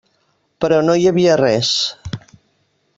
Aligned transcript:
Però 0.65 0.79
no 0.87 0.95
hi 1.01 1.05
havia 1.11 1.37
res. 1.43 1.71